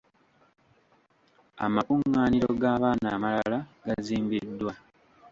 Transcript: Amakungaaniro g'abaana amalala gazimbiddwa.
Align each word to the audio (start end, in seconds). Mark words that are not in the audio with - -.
Amakungaaniro 1.65 2.49
g'abaana 2.61 3.07
amalala 3.15 3.59
gazimbiddwa. 3.85 4.73